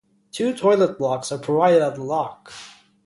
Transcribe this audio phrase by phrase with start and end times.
[0.31, 2.51] Two toilet blocks are provided at the loch.